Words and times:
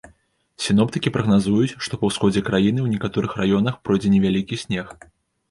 Сіноптыкі 0.67 1.11
прагназуюць, 1.17 1.77
што 1.87 1.99
па 2.05 2.09
ўсходзе 2.13 2.43
краіны 2.49 2.79
ў 2.85 2.95
некаторых 2.95 3.37
раёнах 3.43 3.79
пройдзе 3.85 4.13
невялікі 4.17 4.61
снег. 4.65 4.87